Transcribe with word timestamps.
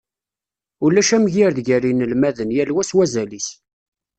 Ulac 0.85 1.09
amgired 1.17 1.57
gar 1.67 1.83
yinelmaden, 1.87 2.49
yal 2.55 2.69
wa 2.75 2.83
s 2.89 2.91
wazal-is. 2.97 3.47